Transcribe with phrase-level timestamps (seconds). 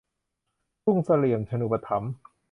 [0.83, 2.11] ทุ่งเสลี่ยมชนูปถัมภ์